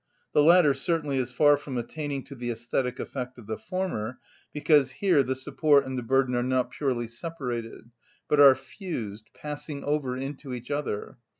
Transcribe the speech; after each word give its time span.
The 0.33 0.41
latter 0.41 0.73
certainly 0.73 1.17
is 1.19 1.29
far 1.29 1.57
from 1.59 1.77
attaining 1.77 2.23
to 2.23 2.33
the 2.33 2.49
æsthetic 2.49 2.99
effect 2.99 3.37
of 3.37 3.45
the 3.45 3.55
former, 3.59 4.17
because 4.51 4.89
here 4.89 5.21
the 5.21 5.35
support 5.35 5.85
and 5.85 5.95
the 5.95 6.01
burden 6.01 6.33
are 6.33 6.41
not 6.41 6.71
purely 6.71 7.05
separated, 7.05 7.91
but 8.27 8.39
are 8.39 8.55
fused, 8.55 9.29
passing 9.35 9.83
over 9.83 10.17
into 10.17 10.55
each 10.55 10.71
other. 10.71 11.19